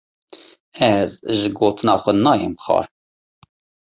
Ez 0.87 1.11
ji 1.39 1.49
gotina 1.57 1.95
xwe 2.03 2.11
nayêm 2.23 2.55
xwar. 2.63 2.85